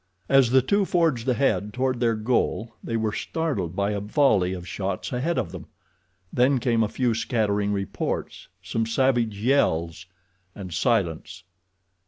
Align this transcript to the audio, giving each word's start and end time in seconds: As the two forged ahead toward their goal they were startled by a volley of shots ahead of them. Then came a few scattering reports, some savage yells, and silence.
As 0.29 0.49
the 0.49 0.63
two 0.63 0.83
forged 0.83 1.29
ahead 1.29 1.73
toward 1.73 1.99
their 1.99 2.15
goal 2.15 2.75
they 2.83 2.97
were 2.97 3.13
startled 3.13 3.75
by 3.75 3.91
a 3.91 3.99
volley 3.99 4.51
of 4.51 4.67
shots 4.67 5.13
ahead 5.13 5.37
of 5.37 5.51
them. 5.51 5.67
Then 6.33 6.57
came 6.57 6.81
a 6.81 6.87
few 6.89 7.13
scattering 7.13 7.71
reports, 7.71 8.47
some 8.63 8.87
savage 8.87 9.37
yells, 9.37 10.07
and 10.55 10.73
silence. 10.73 11.43